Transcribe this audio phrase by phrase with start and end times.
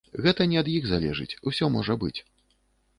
[0.25, 2.15] Гэта не ад іх залежыць, усё можа быць.